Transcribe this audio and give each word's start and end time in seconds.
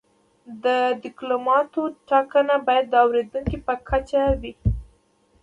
د 0.63 0.65
کلماتو 1.17 1.81
ټاکنه 2.09 2.55
باید 2.67 2.85
د 2.89 2.93
اوریدونکي 3.05 3.57
په 3.67 3.73
کچه 3.89 4.21
وي. 4.41 4.53